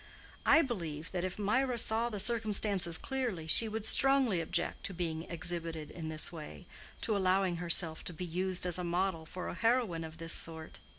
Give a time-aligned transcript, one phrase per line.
[0.47, 5.29] I believe that if Mirah saw the circumstances clearly, she would strongly object to being
[5.29, 10.03] exhibited in this way—to allowing herself to be used as a model for a heroine
[10.03, 10.79] of this sort."